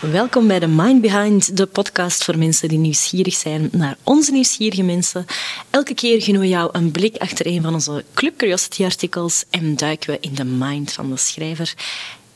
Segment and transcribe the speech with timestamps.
[0.00, 4.82] Welkom bij de Mind Behind, de podcast voor mensen die nieuwsgierig zijn naar onze nieuwsgierige
[4.82, 5.26] mensen.
[5.70, 9.76] Elke keer genoegen we jou een blik achter een van onze Club Curiosity artikels en
[9.76, 11.74] duiken we in de mind van de schrijver.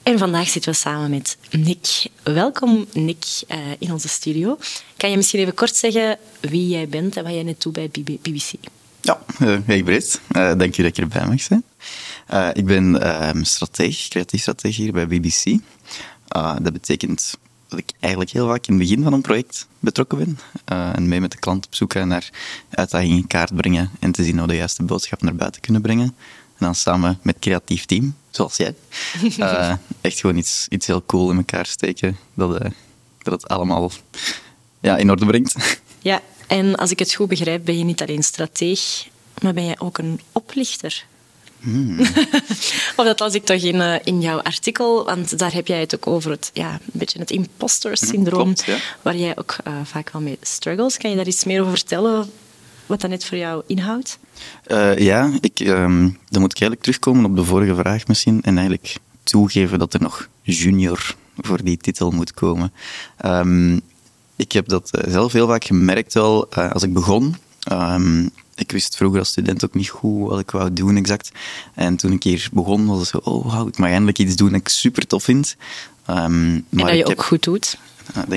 [0.02, 2.06] En vandaag zitten we samen met Nick.
[2.22, 4.58] Welkom Nick eh, in onze studio.
[4.96, 7.90] Kan je misschien even kort zeggen wie jij bent en wat jij net doet bij
[7.90, 8.52] BBC?
[9.02, 10.20] Ja, uh, hey Britt.
[10.32, 11.64] Uh, dank je dat je erbij mag zijn.
[12.52, 15.58] ik ben ehm, strateeg, creatief strateeg hier bij BBC.
[16.62, 17.36] dat betekent
[17.72, 20.38] dat ik eigenlijk heel vaak in het begin van een project betrokken ben.
[20.72, 22.30] Uh, en mee met de klant op zoek gaan naar
[22.70, 25.82] uitdagingen in kaart brengen en te zien hoe we de juiste boodschap naar buiten kunnen
[25.82, 26.06] brengen.
[26.58, 28.74] En dan samen met het creatief team, zoals jij,
[29.38, 32.16] uh, echt gewoon iets, iets heel cool in elkaar steken.
[32.34, 32.70] Dat, uh,
[33.18, 33.90] dat het allemaal
[34.80, 35.80] ja, in orde brengt.
[35.98, 36.20] Ja,
[36.52, 39.08] en als ik het goed begrijp, ben je niet alleen strateeg,
[39.42, 41.04] maar ben jij ook een oplichter.
[41.60, 42.00] Hmm.
[42.96, 45.94] of dat las ik toch in, uh, in jouw artikel, want daar heb jij het
[45.94, 48.54] ook over het, ja, een beetje het imposter-syndroom,
[49.02, 50.96] waar jij ook uh, vaak wel mee struggles.
[50.96, 52.30] Kan je daar iets meer over vertellen,
[52.86, 54.18] wat dat net voor jou inhoudt?
[54.66, 58.56] Uh, ja, ik, um, dan moet ik eigenlijk terugkomen op de vorige vraag misschien en
[58.56, 62.72] eigenlijk toegeven dat er nog junior voor die titel moet komen.
[63.24, 63.80] Um,
[64.42, 67.36] ik heb dat zelf heel vaak gemerkt wel als ik begon.
[67.72, 71.32] Um, ik wist vroeger als student ook niet goed wat ik wou doen exact.
[71.74, 74.50] En toen ik hier begon, was het zo, oh wow, ik mag eindelijk iets doen
[74.50, 75.56] dat ik super tof vind.
[76.10, 77.18] Um, en dat je ook heb...
[77.18, 77.78] goed doet.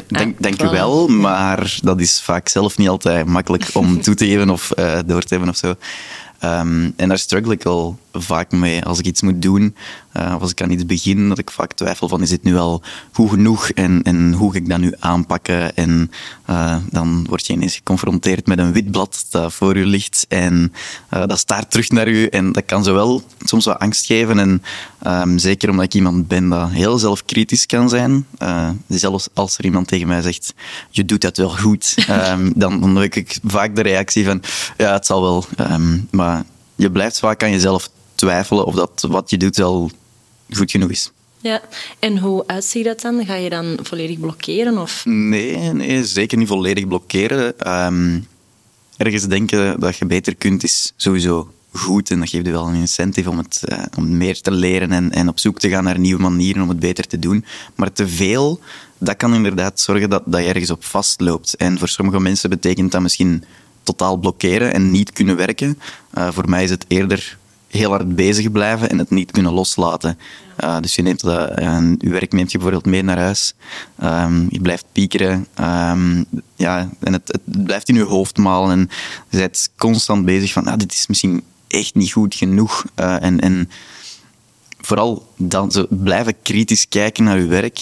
[0.08, 4.50] Denk, denk, wel, maar dat is vaak zelf niet altijd makkelijk om toe te geven
[4.50, 5.68] of uh, door te hebben of zo.
[6.44, 8.84] Um, en daar struggle ik al vaak mee.
[8.84, 9.76] Als ik iets moet doen,
[10.18, 12.58] uh, of als ik aan iets begin, dat ik vaak twijfel van is dit nu
[12.58, 15.76] al goed genoeg en, en hoe ga ik dat nu aanpakken?
[15.76, 16.12] En
[16.50, 20.74] uh, dan word je ineens geconfronteerd met een wit blad dat voor je ligt en
[21.14, 22.28] uh, dat staart terug naar u.
[22.28, 24.64] En dat kan zowel soms wat angst geven en
[25.08, 28.26] um, zeker omdat ik iemand ben dat heel zelfkritisch kan zijn.
[28.88, 30.54] zelfs als er iemand tegen mij zegt,
[30.90, 34.42] je doet dat wel goed, um, dan, dan heb ik vaak de reactie van,
[34.78, 35.46] ja, het zal wel.
[35.72, 36.44] Um, maar
[36.76, 39.92] je blijft vaak aan jezelf twijfelen of dat wat je doet wel
[40.50, 41.12] goed genoeg is.
[41.40, 41.62] Ja,
[42.00, 43.26] en hoe uitziet dat dan?
[43.26, 44.78] Ga je dan volledig blokkeren?
[44.78, 45.06] Of?
[45.06, 47.72] Nee, nee zeker niet volledig blokkeren.
[47.86, 48.28] Um,
[48.98, 52.76] ergens denken dat je beter kunt is sowieso goed en dat geeft je wel een
[52.76, 56.00] incentive om, het, uh, om meer te leren en, en op zoek te gaan naar
[56.00, 57.46] nieuwe manieren om het beter te doen.
[57.76, 58.60] Maar te veel,
[58.98, 61.56] dat kan inderdaad zorgen dat, dat je ergens op vastloopt.
[61.56, 63.44] En voor sommige mensen betekent dat misschien
[63.84, 65.80] totaal blokkeren en niet kunnen werken.
[66.18, 67.38] Uh, voor mij is het eerder
[67.76, 70.18] heel hard bezig blijven en het niet kunnen loslaten.
[70.64, 73.54] Uh, dus je, neemt dat, uh, je werk neemt je bijvoorbeeld mee naar huis.
[74.04, 75.48] Um, je blijft piekeren.
[75.60, 76.26] Um,
[76.56, 78.72] ja, en het, het, blijft in je hoofd malen.
[78.72, 78.90] En
[79.30, 82.86] je bent constant bezig van, ah, dit is misschien echt niet goed genoeg.
[83.00, 83.70] Uh, en, en
[84.80, 87.80] vooral dan zo blijven kritisch kijken naar je werk.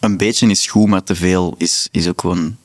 [0.00, 2.56] een beetje is goed, maar te veel is, is ook gewoon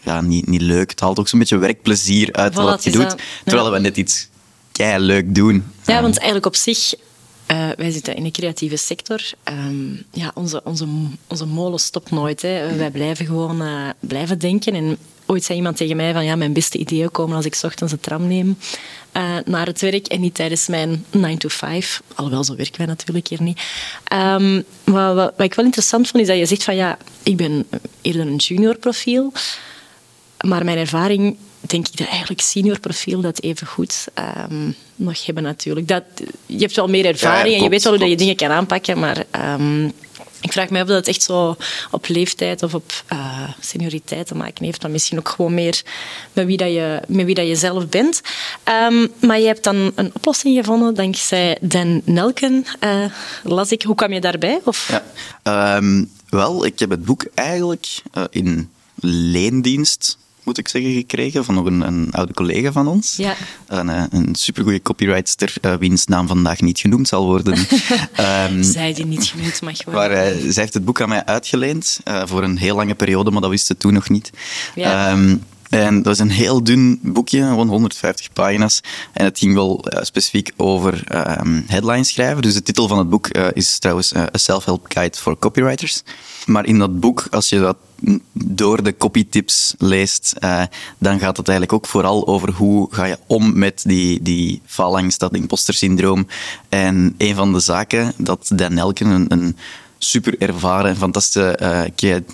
[0.00, 0.90] ja, niet, niet leuk.
[0.90, 3.14] Het haalt ook zo'n beetje werkplezier uit wat je doet.
[3.44, 4.28] Terwijl we net iets
[4.72, 5.64] kei leuk doen.
[5.86, 6.94] Ja, want eigenlijk op zich,
[7.50, 9.20] uh, wij zitten in de creatieve sector.
[9.48, 10.86] Um, ja, onze, onze,
[11.26, 12.42] onze molen stopt nooit.
[12.42, 12.76] Hè.
[12.76, 14.74] Wij blijven gewoon uh, blijven denken.
[14.74, 17.92] En ooit zei iemand tegen mij van ja, mijn beste ideeën komen als ik ochtends
[17.92, 18.56] de tram neem
[19.16, 22.02] uh, naar het werk en niet tijdens mijn 9 to 5.
[22.14, 23.60] Alhoewel, zo werken wij natuurlijk hier niet.
[24.12, 27.36] Um, wat, wat, wat ik wel interessant vond, is dat je zegt van ja, ik
[27.36, 27.66] ben
[28.00, 29.32] eerder een junior profiel.
[30.40, 34.06] Maar mijn ervaring, denk ik, dat eigenlijk senior profiel dat even goed
[34.48, 35.88] um, nog hebben natuurlijk.
[35.88, 36.04] Dat,
[36.46, 38.98] je hebt wel meer ervaring en je weet wel hoe dat je dingen kan aanpakken,
[38.98, 39.24] maar
[39.60, 39.92] um,
[40.40, 41.56] ik vraag me af dat het echt zo
[41.90, 45.82] op leeftijd of op uh, senioriteit te maken heeft, dan misschien ook gewoon meer
[46.32, 48.20] met wie, dat je, met wie dat je zelf bent.
[48.88, 53.04] Um, maar je hebt dan een oplossing gevonden dankzij Dan Nelken, uh,
[53.42, 53.82] las ik.
[53.82, 54.60] Hoe kwam je daarbij?
[54.64, 55.02] Of?
[55.42, 55.80] Ja,
[56.28, 61.64] wel, ik heb het boek eigenlijk uh, in leendienst moet ik zeggen, gekregen van nog
[61.64, 63.16] een, een oude collega van ons.
[63.16, 63.34] Ja.
[63.66, 67.58] Een, eh, een supergoeie copywriter, uh, wiens naam vandaag niet genoemd zal worden.
[68.48, 70.02] um, zij die niet genoemd mag worden.
[70.02, 73.40] Maar uh, zij heeft het boek aan mij uitgeleend voor een heel lange periode, maar
[73.40, 74.30] dat wist ze toen nog niet.
[74.74, 75.12] Ja.
[75.12, 78.80] Um, en dat is een heel dun boekje, gewoon 150 pagina's.
[79.12, 81.04] En het ging wel uh, specifiek over
[81.40, 82.42] um, headlines schrijven.
[82.42, 86.02] Dus de titel van het boek uh, is trouwens uh, A Self-Help Guide for Copywriters.
[86.46, 87.76] Maar in dat boek, als je dat
[88.32, 90.34] door de copytips leest,
[90.98, 95.20] dan gaat het eigenlijk ook vooral over hoe ga je om met die, die faalangst,
[95.20, 96.26] dat imposter syndroom.
[96.68, 99.56] En een van de zaken dat Dan Elken, een, een
[100.02, 101.58] super ervaren en fantastische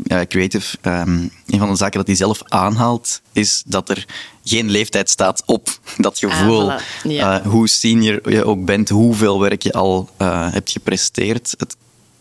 [0.09, 0.77] uh, creative.
[0.83, 4.07] Um, een van de zaken dat hij zelf aanhaalt, is dat er
[4.45, 6.73] geen leeftijd staat op dat gevoel.
[6.73, 7.43] Ah, ja.
[7.43, 10.09] hoe senior je ook bent, hoeveel werk je al
[10.51, 11.55] hebt gepresteerd.
[11.59, 11.77] Het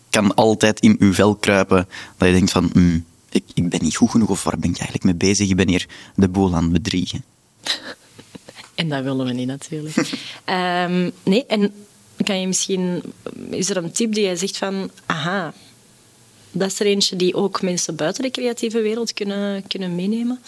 [0.09, 1.87] kan altijd in uw vel kruipen
[2.17, 2.69] dat je denkt van...
[2.73, 5.49] Mm, ik, ik ben niet goed genoeg of waar ben ik eigenlijk mee bezig?
[5.49, 7.23] Ik ben hier de boel aan het bedriegen.
[8.75, 9.95] En dat willen we niet natuurlijk.
[10.45, 11.73] um, nee, en
[12.23, 13.01] kan je misschien...
[13.49, 14.91] Is er een tip die jij zegt van...
[15.05, 15.53] Aha,
[16.51, 20.39] dat is er eentje die ook mensen buiten de creatieve wereld kunnen, kunnen meenemen?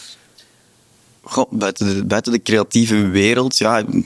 [1.21, 4.05] Goh, buiten, de, buiten de creatieve wereld, ja, ik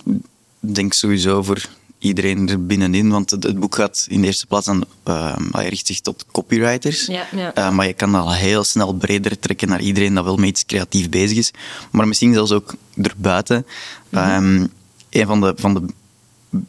[0.59, 3.09] denk sowieso voor iedereen er binnenin.
[3.09, 7.05] Want het, boek gaat in de eerste plaats aan, uh, hij richt zich tot copywriters.
[7.05, 7.57] Ja, ja.
[7.57, 10.65] Uh, maar je kan al heel snel breder trekken naar iedereen dat wel met iets
[10.65, 11.51] creatief bezig is.
[11.91, 13.65] Maar misschien zelfs ook erbuiten.
[14.09, 14.69] Mm
[15.11, 15.81] een van de, van de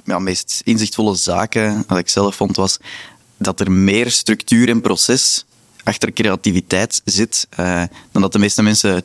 [0.04, 2.78] ja, meest inzichtvolle zaken dat ik zelf vond was
[3.36, 5.44] dat er meer structuur en proces
[5.84, 7.82] achter creativiteit zit uh,
[8.12, 9.02] dan dat de meeste mensen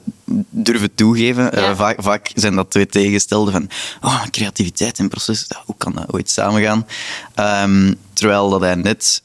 [0.49, 1.57] durven toegeven.
[1.57, 3.69] Uh, vaak, vaak, zijn dat twee tegenstelden van
[4.01, 6.87] oh, creativiteit en proces, hoe kan dat ooit samengaan?
[7.35, 9.21] Um, terwijl dat hij net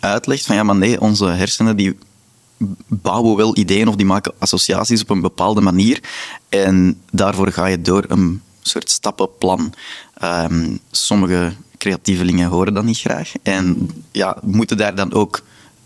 [0.00, 1.98] uitlegt van ja, maar nee, onze hersenen die
[2.86, 6.00] bouwen wel ideeën of die maken associaties op een bepaalde manier
[6.48, 9.72] en daarvoor ga je door een soort stappenplan.
[10.22, 15.42] Um, sommige creatievelingen horen dat niet graag en ja, moeten daar dan ook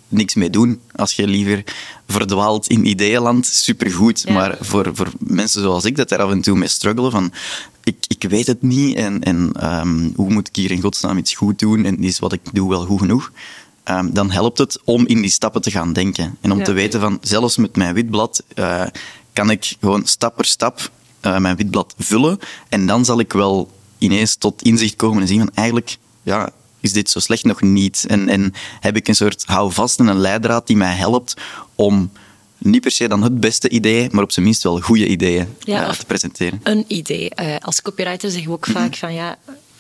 [0.09, 0.81] niks mee doen.
[0.95, 1.65] Als je liever
[2.07, 4.29] verdwaalt in ideeënland, supergoed.
[4.29, 7.33] Maar voor, voor mensen zoals ik, dat daar af en toe mee struggelen van...
[7.85, 11.35] Ik, ik weet het niet en, en ehm, hoe moet ik hier in godsnaam iets
[11.35, 13.33] goed doen en is wat ik doe wel goed genoeg?
[13.85, 16.37] Um, dan helpt het om in die stappen te gaan denken.
[16.41, 18.83] En om te weten van, zelfs met mijn witblad uh,
[19.33, 20.91] kan ik gewoon stap per stap
[21.23, 22.39] uh, mijn witblad vullen
[22.69, 26.93] en dan zal ik wel ineens tot inzicht komen en zien van eigenlijk, ja, is
[26.93, 28.05] dit zo slecht nog niet.
[28.09, 31.35] En, en heb ik een soort houvast en een leidraad die mij helpt
[31.75, 32.11] om
[32.59, 35.93] niet per se dan het beste idee, maar op zijn minst wel goede ideeën ja,
[35.93, 36.61] te presenteren.
[36.63, 37.31] Een idee.
[37.41, 39.39] Uh, als copywriter zeggen we ook vaak van ja,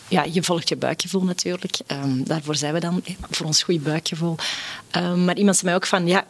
[0.08, 1.78] ja, je volgt je buikgevoel natuurlijk.
[1.86, 4.36] Um, daarvoor zijn we dan, voor ons goede buikgevoel.
[4.96, 6.26] Um, maar iemand zei mij ook van ja,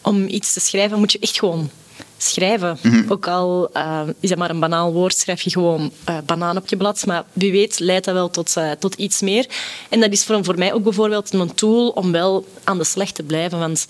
[0.00, 1.70] om iets te schrijven moet je echt gewoon
[2.18, 2.78] schrijven.
[2.82, 3.12] Mhm.
[3.12, 6.68] Ook al uh, is dat maar een banaal woord, schrijf je gewoon uh, banaan op
[6.68, 7.06] je blad.
[7.06, 9.46] Maar wie weet leidt dat wel tot, uh, tot iets meer.
[9.88, 13.10] En dat is voor, voor mij ook bijvoorbeeld een tool om wel aan de slag
[13.10, 13.58] te blijven.
[13.58, 13.86] Want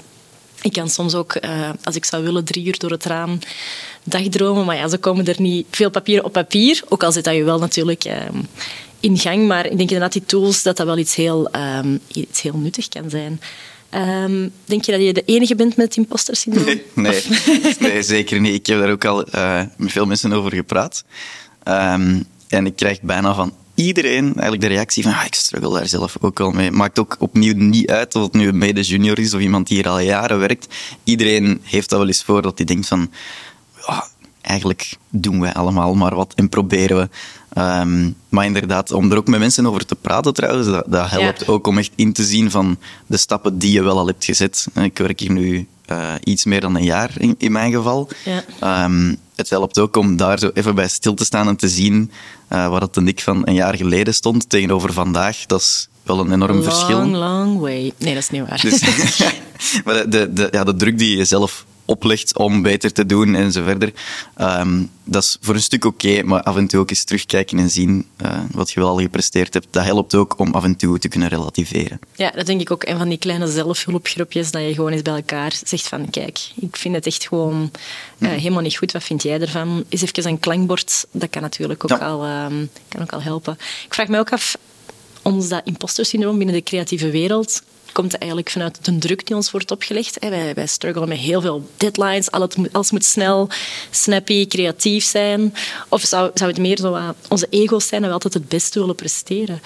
[0.62, 1.38] ik kan soms ook,
[1.82, 3.38] als ik zou willen, drie uur door het raam
[4.04, 4.64] dagdromen.
[4.64, 6.82] Maar ja, zo komen er niet veel papieren op papier.
[6.88, 8.04] Ook al zit dat je wel natuurlijk
[9.00, 9.46] in gang.
[9.46, 11.50] Maar ik denk inderdaad die tools, dat dat wel iets heel,
[12.06, 13.40] iets heel nuttig kan zijn.
[13.94, 16.64] Um, denk je dat je de enige bent met het imposter syndroom?
[16.64, 17.22] Nee, nee,
[17.78, 18.54] nee, zeker niet.
[18.54, 21.04] Ik heb daar ook al uh, met veel mensen over gepraat.
[21.64, 25.88] Um, en ik krijg bijna van iedereen eigenlijk de reactie van ah, ik struggle daar
[25.88, 26.70] zelf ook al mee.
[26.70, 29.88] Maakt ook opnieuw niet uit of het nu een mede-junior is of iemand die hier
[29.88, 30.74] al jaren werkt.
[31.04, 33.10] Iedereen heeft dat wel eens voor dat hij denkt van
[33.86, 34.02] oh,
[34.40, 37.08] eigenlijk doen wij allemaal maar wat en proberen we.
[37.60, 41.48] Um, maar inderdaad, om er ook met mensen over te praten trouwens, dat, dat helpt
[41.48, 44.66] ook om echt in te zien van de stappen die je wel al hebt gezet.
[44.74, 48.08] Ik werk hier nu uh, iets meer dan een jaar in, in mijn geval.
[48.24, 48.84] Ja.
[48.84, 52.10] Um, het helpt ook om daar zo even bij stil te staan en te zien
[52.52, 55.46] uh, waar het de ik van een jaar geleden stond tegenover vandaag.
[55.46, 56.98] Dat is wel een enorm long, verschil.
[56.98, 57.92] Long, long way.
[57.98, 58.60] Nee, dat is niet waar.
[58.60, 58.80] Dus,
[59.84, 63.34] maar de, de, de, ja, de druk die je zelf oplegt om beter te doen
[63.34, 63.92] en zo verder.
[64.36, 67.70] Ehm, dat is voor een stuk oké, maar af en toe ook eens terugkijken en
[67.70, 69.66] zien uh, wat je wel al gepresteerd hebt.
[69.70, 71.98] Dat helpt ook om af en toe te kunnen relativeren.
[72.14, 72.82] Ja, dat denk ik ook.
[72.82, 76.76] En van die kleine zelfhulpgroepjes, dat je gewoon eens bij elkaar zegt van kijk, ik
[76.76, 77.70] vind het echt gewoon
[78.18, 78.92] uh, helemaal niet goed.
[78.92, 79.84] Wat vind jij ervan?
[79.88, 83.52] Is even een klankbord, dat kan natuurlijk ook, al, ehm, kan ook al helpen.
[83.84, 84.56] Ik vraag me ook af,
[85.22, 87.62] ons dat imposter syndroom binnen de creatieve wereld,
[87.98, 90.18] komt eigenlijk vanuit de druk die ons wordt opgelegd.
[90.18, 92.30] Wij, wij struggelen met heel veel deadlines.
[92.72, 93.48] Alles moet snel,
[93.90, 95.54] snappy, creatief zijn.
[95.88, 98.94] Of zou, zou het meer zo onze ego's zijn en we altijd het beste willen
[98.94, 99.60] presteren?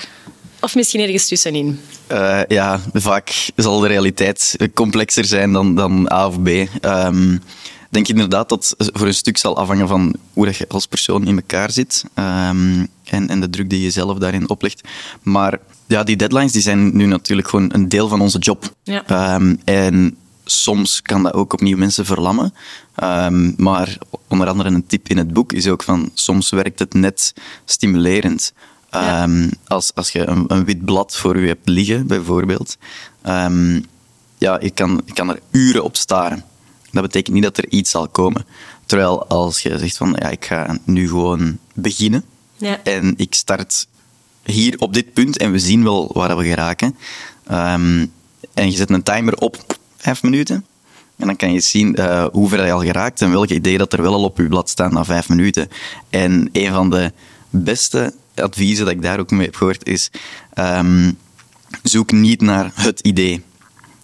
[0.60, 1.80] Of misschien ergens tussenin?
[2.12, 6.48] Uh, ja, vaak zal de realiteit complexer zijn dan, dan A of B.
[6.48, 7.42] Um,
[7.90, 11.70] denk inderdaad dat voor een stuk zal afhangen van hoe je als persoon in elkaar
[11.70, 14.88] zit um, en, en de druk die je zelf daarin oplegt.
[15.22, 18.74] Maar ja, die deadlines die zijn nu natuurlijk gewoon een deel van onze job.
[18.82, 19.34] Ja.
[19.34, 22.54] Um, en soms kan dat ook opnieuw mensen verlammen.
[23.02, 26.94] Um, maar onder andere een tip in het boek is ook van soms werkt het
[26.94, 28.52] net stimulerend.
[28.90, 29.22] Ja.
[29.22, 32.76] Um, als, als je een, een, wit blad voor je hebt liggen, bijvoorbeeld.
[33.26, 33.86] Um,
[34.38, 36.44] ja, je kan, je kan er uren op staren.
[36.90, 38.46] Dat betekent niet dat er iets zal komen.
[38.86, 42.24] Terwijl als je zegt van ja, ik ga nu gewoon beginnen.
[42.62, 42.82] Ja.
[42.82, 43.86] En ik start
[44.44, 46.96] hier op dit punt en we zien wel waar we geraken.
[47.50, 48.12] Um,
[48.54, 50.66] En je zet een timer op vijf minuten.
[51.16, 53.92] En dan kan je zien uh, hoe ver je al geraakt en welke idee dat
[53.92, 55.68] er wel al op je blad staan na vijf minuten.
[56.10, 57.12] En een van de
[57.50, 60.10] beste adviezen dat ik daar ook mee heb gehoord is:
[60.54, 61.18] um,
[61.82, 63.42] zoek niet naar het idee.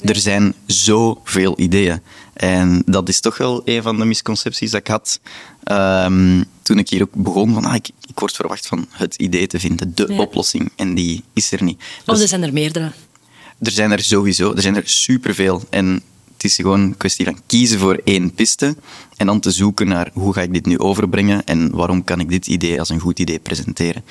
[0.01, 2.03] Er zijn zoveel ideeën.
[2.39, 5.21] En dat is toch wel een van de misconcepties dat ik had
[6.05, 7.55] um, toen ik hier ook begon.
[7.55, 10.71] Van, ah, ik, ik word verwacht van het idee te vinden, de oplossing.
[10.77, 11.81] En die is er niet.
[12.07, 12.93] Of dus, er zijn er meerdere.
[13.63, 14.55] Er zijn er sowieso.
[14.55, 15.63] Er zijn er superveel.
[15.71, 16.03] En
[16.33, 18.77] het is gewoon een kwestie van kiezen voor één piste
[19.17, 22.29] en dan te zoeken naar hoe ga ik dit nu overbrengen en waarom kan ik
[22.29, 24.05] dit idee als een goed idee presenteren.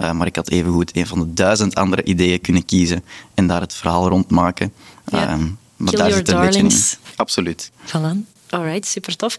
[0.00, 3.60] Uh, maar ik had evengoed een van de duizend andere ideeën kunnen kiezen en daar
[3.60, 4.72] het verhaal rond maken.
[5.06, 5.36] Ja.
[5.36, 5.44] Uh,
[5.76, 6.96] maar Kill daar your zit darlings.
[7.16, 7.70] Absoluut.
[7.86, 8.32] Voilà.
[8.54, 9.36] Alright, super tof.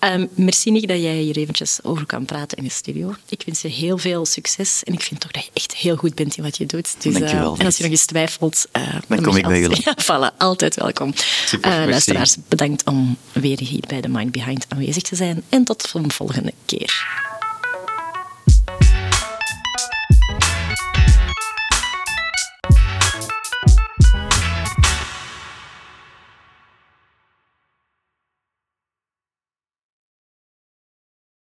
[0.00, 3.14] Um, merci Nick dat jij hier eventjes over kan praten in de studio.
[3.28, 6.14] Ik wens je heel veel succes en ik vind toch dat je echt heel goed
[6.14, 7.02] bent in wat je doet.
[7.02, 7.54] Dus, Dankjewel.
[7.54, 9.82] Uh, en als je nog eens twijfelt, uh, dan, kom ik bij jullie.
[9.84, 11.12] Ja, voilà, altijd welkom.
[11.46, 15.64] Super, uh, luisteraars, bedankt om weer hier bij The Mind Behind aanwezig te zijn en
[15.64, 17.24] tot de volgende keer.